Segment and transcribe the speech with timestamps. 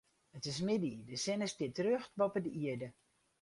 [0.37, 2.87] It is middei, de sinne stiet rjocht boppe de ierde.